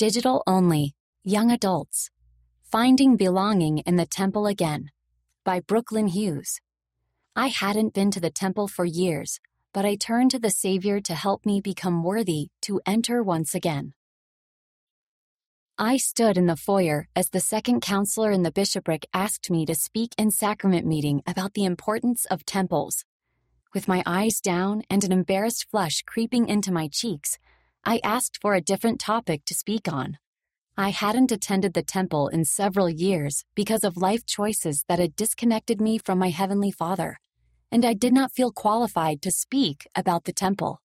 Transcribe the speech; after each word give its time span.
Digital 0.00 0.42
Only 0.46 0.94
Young 1.24 1.50
Adults 1.50 2.08
Finding 2.62 3.18
Belonging 3.18 3.80
in 3.80 3.96
the 3.96 4.06
Temple 4.06 4.46
Again 4.46 4.88
by 5.44 5.60
Brooklyn 5.60 6.06
Hughes. 6.06 6.58
I 7.36 7.48
hadn't 7.48 7.92
been 7.92 8.10
to 8.12 8.18
the 8.18 8.30
temple 8.30 8.66
for 8.66 8.86
years, 8.86 9.40
but 9.74 9.84
I 9.84 9.96
turned 9.96 10.30
to 10.30 10.38
the 10.38 10.48
Savior 10.48 11.00
to 11.00 11.14
help 11.14 11.44
me 11.44 11.60
become 11.60 12.02
worthy 12.02 12.48
to 12.62 12.80
enter 12.86 13.22
once 13.22 13.54
again. 13.54 13.92
I 15.76 15.98
stood 15.98 16.38
in 16.38 16.46
the 16.46 16.56
foyer 16.56 17.08
as 17.14 17.28
the 17.28 17.38
second 17.38 17.82
counselor 17.82 18.30
in 18.30 18.42
the 18.42 18.50
bishopric 18.50 19.04
asked 19.12 19.50
me 19.50 19.66
to 19.66 19.74
speak 19.74 20.14
in 20.16 20.30
sacrament 20.30 20.86
meeting 20.86 21.20
about 21.26 21.52
the 21.52 21.66
importance 21.66 22.24
of 22.30 22.46
temples. 22.46 23.04
With 23.74 23.86
my 23.86 24.02
eyes 24.06 24.40
down 24.40 24.80
and 24.88 25.04
an 25.04 25.12
embarrassed 25.12 25.66
flush 25.70 26.00
creeping 26.06 26.48
into 26.48 26.72
my 26.72 26.88
cheeks, 26.90 27.38
I 27.84 28.00
asked 28.04 28.38
for 28.40 28.54
a 28.54 28.60
different 28.60 29.00
topic 29.00 29.44
to 29.46 29.54
speak 29.54 29.90
on. 29.90 30.18
I 30.76 30.90
hadn't 30.90 31.32
attended 31.32 31.72
the 31.72 31.82
temple 31.82 32.28
in 32.28 32.44
several 32.44 32.90
years 32.90 33.44
because 33.54 33.84
of 33.84 33.96
life 33.96 34.26
choices 34.26 34.84
that 34.88 34.98
had 34.98 35.16
disconnected 35.16 35.80
me 35.80 35.96
from 35.96 36.18
my 36.18 36.28
Heavenly 36.28 36.70
Father, 36.70 37.18
and 37.72 37.84
I 37.84 37.94
did 37.94 38.12
not 38.12 38.32
feel 38.32 38.52
qualified 38.52 39.22
to 39.22 39.30
speak 39.30 39.86
about 39.94 40.24
the 40.24 40.32
temple. 40.32 40.80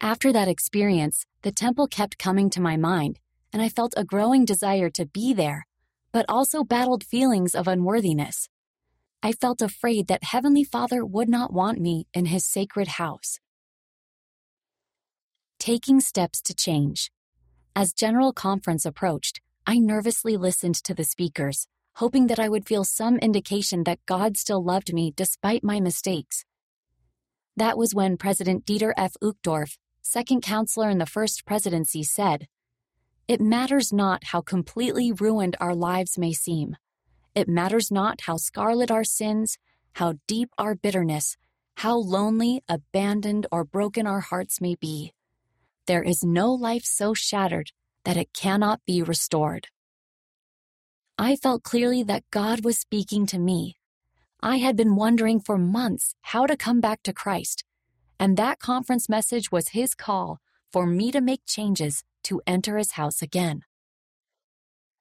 After 0.00 0.32
that 0.32 0.46
experience, 0.46 1.26
the 1.42 1.52
temple 1.52 1.88
kept 1.88 2.18
coming 2.18 2.48
to 2.50 2.60
my 2.60 2.76
mind, 2.76 3.18
and 3.52 3.60
I 3.60 3.68
felt 3.68 3.94
a 3.96 4.04
growing 4.04 4.44
desire 4.44 4.90
to 4.90 5.06
be 5.06 5.32
there, 5.32 5.66
but 6.12 6.26
also 6.28 6.62
battled 6.62 7.02
feelings 7.02 7.56
of 7.56 7.66
unworthiness. 7.66 8.48
I 9.20 9.32
felt 9.32 9.60
afraid 9.60 10.06
that 10.06 10.22
Heavenly 10.22 10.62
Father 10.62 11.04
would 11.04 11.28
not 11.28 11.52
want 11.52 11.80
me 11.80 12.06
in 12.14 12.26
His 12.26 12.46
sacred 12.46 12.86
house. 12.86 13.40
Taking 15.68 16.00
steps 16.00 16.40
to 16.44 16.54
change. 16.54 17.10
As 17.76 17.92
General 17.92 18.32
Conference 18.32 18.86
approached, 18.86 19.42
I 19.66 19.76
nervously 19.78 20.34
listened 20.34 20.76
to 20.76 20.94
the 20.94 21.04
speakers, 21.04 21.66
hoping 21.96 22.28
that 22.28 22.38
I 22.38 22.48
would 22.48 22.66
feel 22.66 22.84
some 22.84 23.18
indication 23.18 23.84
that 23.84 23.98
God 24.06 24.38
still 24.38 24.64
loved 24.64 24.94
me 24.94 25.12
despite 25.14 25.62
my 25.62 25.78
mistakes. 25.78 26.46
That 27.54 27.76
was 27.76 27.94
when 27.94 28.16
President 28.16 28.64
Dieter 28.64 28.94
F. 28.96 29.12
Uchtdorf 29.22 29.76
second 30.00 30.40
counselor 30.40 30.88
in 30.88 30.96
the 30.96 31.04
first 31.04 31.44
presidency, 31.44 32.02
said, 32.02 32.48
It 33.28 33.42
matters 33.42 33.92
not 33.92 34.24
how 34.32 34.40
completely 34.40 35.12
ruined 35.12 35.54
our 35.60 35.74
lives 35.74 36.16
may 36.16 36.32
seem. 36.32 36.76
It 37.34 37.46
matters 37.46 37.90
not 37.90 38.22
how 38.22 38.38
scarlet 38.38 38.90
our 38.90 39.04
sins, 39.04 39.58
how 39.96 40.14
deep 40.26 40.48
our 40.56 40.74
bitterness, 40.74 41.36
how 41.74 41.98
lonely, 41.98 42.62
abandoned, 42.70 43.46
or 43.52 43.64
broken 43.64 44.06
our 44.06 44.20
hearts 44.20 44.62
may 44.62 44.74
be. 44.74 45.12
There 45.88 46.02
is 46.02 46.22
no 46.22 46.52
life 46.52 46.84
so 46.84 47.14
shattered 47.14 47.72
that 48.04 48.18
it 48.18 48.34
cannot 48.34 48.84
be 48.86 49.02
restored. 49.02 49.68
I 51.16 51.34
felt 51.34 51.62
clearly 51.62 52.02
that 52.02 52.30
God 52.30 52.62
was 52.62 52.78
speaking 52.78 53.24
to 53.28 53.38
me. 53.38 53.78
I 54.42 54.58
had 54.58 54.76
been 54.76 54.96
wondering 54.96 55.40
for 55.40 55.56
months 55.56 56.14
how 56.20 56.44
to 56.44 56.58
come 56.58 56.82
back 56.82 57.02
to 57.04 57.14
Christ, 57.14 57.64
and 58.20 58.36
that 58.36 58.58
conference 58.58 59.08
message 59.08 59.50
was 59.50 59.70
his 59.70 59.94
call 59.94 60.40
for 60.70 60.86
me 60.86 61.10
to 61.10 61.22
make 61.22 61.46
changes 61.46 62.04
to 62.24 62.42
enter 62.46 62.76
his 62.76 62.92
house 62.92 63.22
again. 63.22 63.62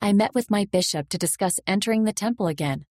I 0.00 0.12
met 0.12 0.32
with 0.32 0.48
my 0.48 0.64
bishop 0.64 1.08
to 1.08 1.18
discuss 1.18 1.58
entering 1.66 2.04
the 2.04 2.12
temple 2.12 2.46
again. 2.46 2.86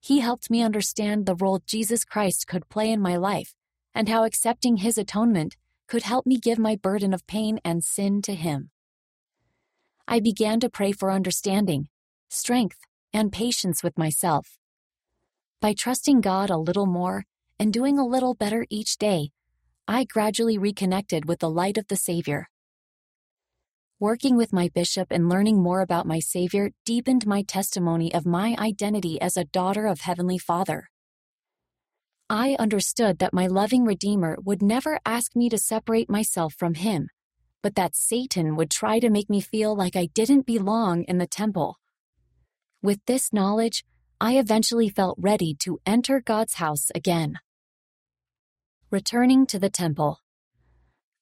He 0.00 0.20
helped 0.20 0.48
me 0.48 0.62
understand 0.62 1.26
the 1.26 1.34
role 1.34 1.60
Jesus 1.66 2.04
Christ 2.04 2.46
could 2.46 2.68
play 2.68 2.92
in 2.92 3.00
my 3.00 3.16
life 3.16 3.52
and 3.96 4.08
how 4.08 4.22
accepting 4.22 4.76
his 4.76 4.96
atonement 4.96 5.56
could 5.86 6.02
help 6.02 6.26
me 6.26 6.38
give 6.38 6.58
my 6.58 6.76
burden 6.76 7.14
of 7.14 7.26
pain 7.26 7.58
and 7.64 7.84
sin 7.84 8.22
to 8.22 8.34
him. 8.34 8.70
I 10.08 10.20
began 10.20 10.60
to 10.60 10.70
pray 10.70 10.92
for 10.92 11.10
understanding, 11.10 11.88
strength, 12.28 12.78
and 13.12 13.32
patience 13.32 13.82
with 13.82 13.98
myself. 13.98 14.58
By 15.60 15.72
trusting 15.72 16.20
God 16.20 16.50
a 16.50 16.58
little 16.58 16.86
more 16.86 17.24
and 17.58 17.72
doing 17.72 17.98
a 17.98 18.06
little 18.06 18.34
better 18.34 18.66
each 18.70 18.98
day, 18.98 19.30
I 19.88 20.04
gradually 20.04 20.58
reconnected 20.58 21.26
with 21.26 21.38
the 21.38 21.50
light 21.50 21.78
of 21.78 21.88
the 21.88 21.96
Savior. 21.96 22.48
Working 23.98 24.36
with 24.36 24.52
my 24.52 24.68
bishop 24.68 25.08
and 25.10 25.28
learning 25.28 25.62
more 25.62 25.80
about 25.80 26.06
my 26.06 26.18
Savior 26.18 26.70
deepened 26.84 27.26
my 27.26 27.42
testimony 27.42 28.12
of 28.12 28.26
my 28.26 28.54
identity 28.58 29.18
as 29.20 29.36
a 29.36 29.44
daughter 29.44 29.86
of 29.86 30.00
Heavenly 30.00 30.38
Father. 30.38 30.90
I 32.28 32.56
understood 32.58 33.20
that 33.20 33.32
my 33.32 33.46
loving 33.46 33.84
Redeemer 33.84 34.36
would 34.42 34.60
never 34.60 34.98
ask 35.06 35.36
me 35.36 35.48
to 35.48 35.58
separate 35.58 36.10
myself 36.10 36.54
from 36.54 36.74
Him, 36.74 37.08
but 37.62 37.76
that 37.76 37.94
Satan 37.94 38.56
would 38.56 38.68
try 38.68 38.98
to 38.98 39.10
make 39.10 39.30
me 39.30 39.40
feel 39.40 39.76
like 39.76 39.94
I 39.94 40.06
didn't 40.06 40.44
belong 40.44 41.04
in 41.04 41.18
the 41.18 41.28
temple. 41.28 41.78
With 42.82 42.98
this 43.06 43.32
knowledge, 43.32 43.84
I 44.20 44.38
eventually 44.38 44.88
felt 44.88 45.18
ready 45.20 45.54
to 45.60 45.78
enter 45.86 46.20
God's 46.20 46.54
house 46.54 46.90
again. 46.96 47.38
Returning 48.90 49.46
to 49.46 49.60
the 49.60 49.70
temple. 49.70 50.20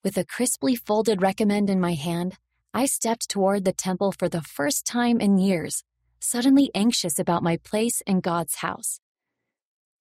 With 0.03 0.17
a 0.17 0.25
crisply 0.25 0.75
folded 0.75 1.21
recommend 1.21 1.69
in 1.69 1.81
my 1.81 1.93
hand, 1.93 2.39
I 2.73 2.87
stepped 2.87 3.29
toward 3.29 3.67
the 3.67 3.73
temple 3.73 4.13
for 4.13 4.31
the 4.31 4.41
first 4.43 4.87
time 4.87 5.21
in 5.21 5.37
years, 5.37 5.85
suddenly 6.19 6.71
anxious 6.75 7.19
about 7.19 7.43
my 7.43 7.59
place 7.59 8.01
in 8.07 8.21
God's 8.21 8.57
house. 8.57 9.01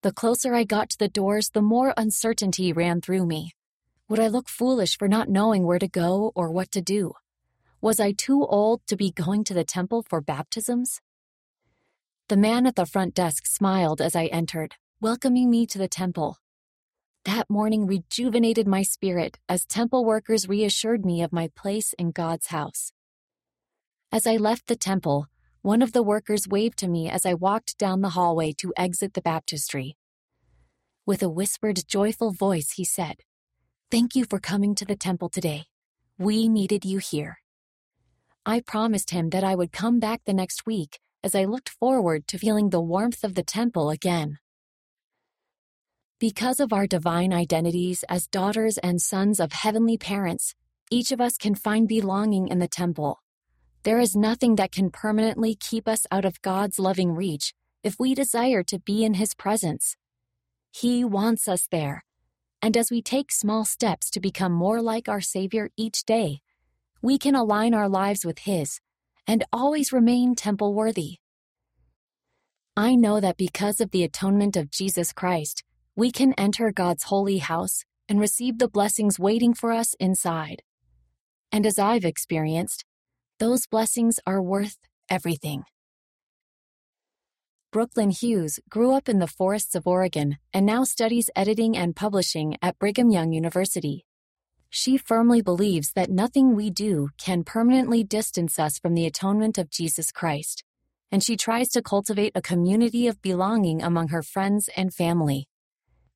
The 0.03 0.11
closer 0.11 0.53
I 0.53 0.65
got 0.65 0.89
to 0.89 0.99
the 0.99 1.07
doors, 1.07 1.51
the 1.51 1.61
more 1.61 1.93
uncertainty 1.95 2.73
ran 2.73 2.99
through 2.99 3.25
me. 3.25 3.53
Would 4.09 4.19
I 4.19 4.27
look 4.27 4.49
foolish 4.49 4.97
for 4.97 5.07
not 5.07 5.29
knowing 5.29 5.63
where 5.63 5.79
to 5.79 5.87
go 5.87 6.33
or 6.35 6.51
what 6.51 6.71
to 6.71 6.81
do? 6.81 7.13
Was 7.79 8.01
I 8.01 8.11
too 8.11 8.45
old 8.45 8.85
to 8.87 8.97
be 8.97 9.11
going 9.11 9.45
to 9.45 9.53
the 9.53 9.63
temple 9.63 10.03
for 10.09 10.19
baptisms? 10.19 10.99
The 12.27 12.35
man 12.35 12.67
at 12.67 12.75
the 12.75 12.85
front 12.85 13.13
desk 13.13 13.45
smiled 13.47 14.01
as 14.01 14.13
I 14.13 14.25
entered, 14.25 14.75
welcoming 14.99 15.49
me 15.49 15.65
to 15.67 15.77
the 15.77 15.87
temple. 15.87 16.37
That 17.23 17.49
morning 17.49 17.87
rejuvenated 17.87 18.67
my 18.67 18.81
spirit 18.81 19.39
as 19.47 19.65
temple 19.65 20.03
workers 20.03 20.49
reassured 20.49 21.05
me 21.05 21.23
of 21.23 21.31
my 21.31 21.49
place 21.55 21.93
in 21.97 22.11
God's 22.11 22.47
house. 22.47 22.91
As 24.11 24.27
I 24.27 24.35
left 24.35 24.67
the 24.67 24.75
temple, 24.75 25.27
one 25.63 25.81
of 25.81 25.93
the 25.93 26.03
workers 26.03 26.45
waved 26.45 26.77
to 26.77 26.89
me 26.89 27.09
as 27.09 27.25
I 27.25 27.35
walked 27.35 27.77
down 27.77 28.01
the 28.01 28.09
hallway 28.09 28.51
to 28.57 28.73
exit 28.75 29.13
the 29.13 29.21
baptistry. 29.21 29.95
With 31.05 31.23
a 31.23 31.29
whispered, 31.29 31.87
joyful 31.87 32.33
voice, 32.33 32.71
he 32.75 32.83
said, 32.83 33.21
Thank 33.89 34.13
you 34.13 34.25
for 34.25 34.39
coming 34.39 34.75
to 34.75 34.83
the 34.83 34.97
temple 34.97 35.29
today. 35.29 35.63
We 36.17 36.49
needed 36.49 36.83
you 36.83 36.97
here. 36.97 37.37
I 38.45 38.59
promised 38.59 39.11
him 39.11 39.29
that 39.29 39.45
I 39.45 39.55
would 39.55 39.71
come 39.71 40.01
back 40.01 40.23
the 40.25 40.33
next 40.33 40.65
week 40.65 40.99
as 41.23 41.33
I 41.33 41.45
looked 41.45 41.69
forward 41.69 42.27
to 42.27 42.37
feeling 42.37 42.69
the 42.69 42.81
warmth 42.81 43.23
of 43.23 43.35
the 43.35 43.43
temple 43.43 43.89
again. 43.89 44.39
Because 46.19 46.59
of 46.59 46.73
our 46.73 46.87
divine 46.87 47.31
identities 47.31 48.03
as 48.09 48.27
daughters 48.27 48.77
and 48.79 49.01
sons 49.01 49.39
of 49.39 49.53
heavenly 49.53 49.97
parents, 49.97 50.55
each 50.91 51.13
of 51.13 51.21
us 51.21 51.37
can 51.37 51.55
find 51.55 51.87
belonging 51.87 52.49
in 52.49 52.59
the 52.59 52.67
temple. 52.67 53.22
There 53.83 53.99
is 53.99 54.15
nothing 54.15 54.55
that 54.55 54.71
can 54.71 54.89
permanently 54.89 55.55
keep 55.55 55.89
us 55.89 56.07
out 56.09 56.23
of 56.23 56.41
God's 56.41 56.79
loving 56.79 57.13
reach 57.13 57.53
if 57.83 57.99
we 57.99 58.15
desire 58.15 58.63
to 58.63 58.79
be 58.79 59.03
in 59.03 59.15
His 59.15 59.33
presence. 59.33 59.97
He 60.71 61.03
wants 61.03 61.49
us 61.49 61.67
there, 61.69 62.05
and 62.61 62.77
as 62.77 62.89
we 62.89 63.01
take 63.01 63.29
small 63.29 63.65
steps 63.65 64.09
to 64.11 64.21
become 64.21 64.53
more 64.53 64.81
like 64.81 65.09
our 65.09 65.19
Savior 65.19 65.69
each 65.75 66.05
day, 66.05 66.39
we 67.01 67.17
can 67.17 67.35
align 67.35 67.73
our 67.73 67.89
lives 67.89 68.25
with 68.25 68.39
His 68.39 68.79
and 69.27 69.43
always 69.51 69.91
remain 69.91 70.33
temple 70.33 70.73
worthy. 70.73 71.17
I 72.77 72.95
know 72.95 73.19
that 73.19 73.35
because 73.35 73.81
of 73.81 73.91
the 73.91 74.03
atonement 74.03 74.55
of 74.55 74.71
Jesus 74.71 75.11
Christ, 75.11 75.61
we 75.93 76.09
can 76.09 76.33
enter 76.37 76.71
God's 76.71 77.03
holy 77.03 77.39
house 77.39 77.83
and 78.07 78.17
receive 78.17 78.59
the 78.59 78.69
blessings 78.69 79.19
waiting 79.19 79.53
for 79.53 79.73
us 79.73 79.93
inside. 79.99 80.63
And 81.51 81.65
as 81.65 81.77
I've 81.77 82.05
experienced, 82.05 82.85
those 83.39 83.67
blessings 83.67 84.19
are 84.25 84.41
worth 84.41 84.77
everything. 85.09 85.63
Brooklyn 87.71 88.11
Hughes 88.11 88.59
grew 88.69 88.93
up 88.93 89.09
in 89.09 89.17
the 89.17 89.27
forests 89.27 89.73
of 89.73 89.87
Oregon 89.87 90.37
and 90.53 90.65
now 90.65 90.83
studies 90.83 91.31
editing 91.35 91.75
and 91.75 91.95
publishing 91.95 92.55
at 92.61 92.77
Brigham 92.77 93.09
Young 93.09 93.33
University. 93.33 94.05
She 94.69 94.97
firmly 94.97 95.41
believes 95.41 95.91
that 95.93 96.09
nothing 96.09 96.55
we 96.55 96.69
do 96.69 97.09
can 97.17 97.43
permanently 97.43 98.03
distance 98.03 98.59
us 98.59 98.77
from 98.77 98.93
the 98.93 99.07
atonement 99.07 99.57
of 99.57 99.71
Jesus 99.71 100.11
Christ, 100.11 100.63
and 101.11 101.23
she 101.23 101.35
tries 101.35 101.69
to 101.69 101.81
cultivate 101.81 102.33
a 102.35 102.41
community 102.41 103.07
of 103.07 103.21
belonging 103.21 103.81
among 103.81 104.09
her 104.09 104.21
friends 104.21 104.69
and 104.77 104.93
family. 104.93 105.47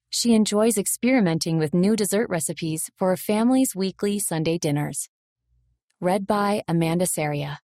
She 0.09 0.33
enjoys 0.33 0.77
experimenting 0.77 1.57
with 1.57 1.73
new 1.73 1.95
dessert 1.95 2.29
recipes 2.29 2.89
for 2.97 3.09
her 3.09 3.17
family's 3.17 3.75
weekly 3.75 4.19
Sunday 4.19 4.57
dinners. 4.57 5.09
Read 5.99 6.27
by 6.27 6.61
Amanda 6.67 7.07
Saria. 7.07 7.59